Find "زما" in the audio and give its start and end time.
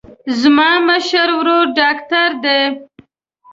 0.39-0.69